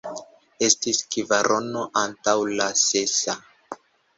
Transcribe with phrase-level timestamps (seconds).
[0.67, 3.41] Estis kvarono antaŭ la sesa.